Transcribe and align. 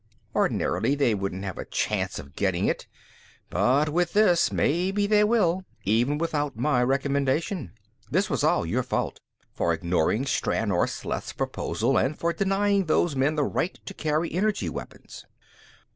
Ordinarily, 0.33 0.95
they 0.95 1.13
wouldn't 1.13 1.43
have 1.43 1.59
a 1.59 1.65
chance 1.65 2.17
of 2.17 2.35
getting 2.35 2.65
it, 2.65 2.87
but 3.51 3.87
with 3.89 4.13
this, 4.13 4.51
maybe 4.51 5.05
they 5.05 5.23
will, 5.23 5.63
even 5.83 6.17
without 6.17 6.57
my 6.57 6.81
recommendation. 6.81 7.73
This 8.09 8.27
was 8.27 8.43
all 8.43 8.65
your 8.65 8.81
fault, 8.81 9.19
for 9.53 9.71
ignoring 9.73 10.23
Stranor 10.25 10.87
Sleth's 10.89 11.33
proposal 11.33 11.99
and 11.99 12.17
for 12.17 12.33
denying 12.33 12.85
those 12.85 13.15
men 13.15 13.35
the 13.35 13.43
right 13.43 13.79
to 13.85 13.93
carry 13.93 14.33
energy 14.33 14.69
weapons." 14.69 15.27